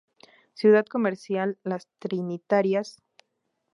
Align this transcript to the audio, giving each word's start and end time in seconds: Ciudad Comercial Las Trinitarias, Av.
Ciudad 0.55 0.87
Comercial 0.87 1.59
Las 1.63 1.87
Trinitarias, 1.99 2.97
Av. 3.19 3.25